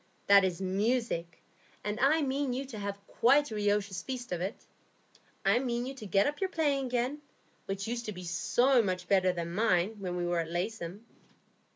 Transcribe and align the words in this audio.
"That 0.25 0.43
is 0.43 0.59
music, 0.59 1.43
and 1.83 1.99
I 1.99 2.23
mean 2.23 2.53
you 2.53 2.65
to 2.65 2.79
have 2.79 2.97
quite 3.05 3.51
a 3.51 3.55
riotous 3.55 4.01
feast 4.01 4.31
of 4.31 4.41
it. 4.41 4.65
I 5.45 5.59
mean 5.59 5.85
you 5.85 5.93
to 5.93 6.07
get 6.07 6.25
up 6.25 6.41
your 6.41 6.49
playing 6.49 6.87
again, 6.87 7.21
which 7.67 7.85
used 7.87 8.07
to 8.07 8.11
be 8.11 8.23
so 8.23 8.81
much 8.81 9.07
better 9.07 9.31
than 9.31 9.53
mine, 9.53 9.97
when 9.99 10.15
we 10.15 10.25
were 10.25 10.39
at 10.39 10.49
Laceham." 10.49 11.05